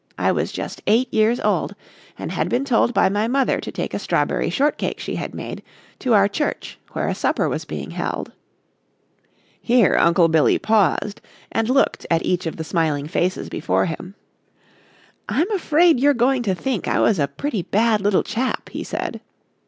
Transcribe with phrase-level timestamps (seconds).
[0.17, 1.75] I was just eight years old,
[2.17, 5.61] and had been told by my mother to take a strawberry shortcake she had made,
[5.99, 8.31] to our church where a supper was being held."
[9.61, 14.15] Here Uncle Billy paused and looked at each of the smiling faces before him.
[15.29, 19.21] "I'm afraid you're going to think I was a pretty bad little chap," he said.